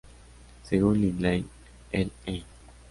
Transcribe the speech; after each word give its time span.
Según 0.63 0.99
Lindley, 0.99 1.45
el 1.91 2.11
"E". 2.25 2.41